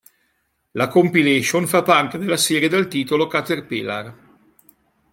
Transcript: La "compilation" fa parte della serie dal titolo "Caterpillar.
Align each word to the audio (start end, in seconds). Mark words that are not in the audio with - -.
La 0.71 0.87
"compilation" 0.87 1.67
fa 1.67 1.83
parte 1.83 2.17
della 2.17 2.35
serie 2.35 2.67
dal 2.67 2.87
titolo 2.87 3.27
"Caterpillar. 3.27 4.17